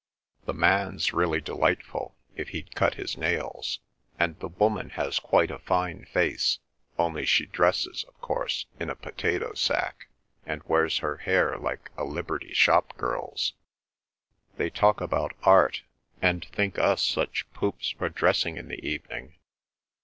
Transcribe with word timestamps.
The 0.45 0.53
man's 0.55 1.13
really 1.13 1.39
delightful 1.41 2.15
(if 2.35 2.47
he'd 2.49 2.73
cut 2.73 2.95
his 2.95 3.17
nails), 3.17 3.81
and 4.17 4.35
the 4.39 4.47
woman 4.47 4.89
has 4.89 5.19
quite 5.19 5.51
a 5.51 5.59
fine 5.59 6.05
face, 6.05 6.57
only 6.97 7.23
she 7.23 7.45
dresses, 7.45 8.03
of 8.05 8.19
course, 8.19 8.65
in 8.79 8.89
a 8.89 8.95
potato 8.95 9.53
sack, 9.53 10.07
and 10.43 10.63
wears 10.63 10.97
her 11.05 11.17
hair 11.17 11.55
like 11.55 11.91
a 11.97 12.03
Liberty 12.03 12.51
shopgirl's. 12.55 13.53
They 14.57 14.71
talk 14.71 15.01
about 15.01 15.33
art, 15.43 15.83
and 16.19 16.43
think 16.45 16.79
us 16.79 17.05
such 17.05 17.45
poops 17.53 17.91
for 17.91 18.09
dressing 18.09 18.57
in 18.57 18.69
the 18.69 18.83
evening. 18.83 19.35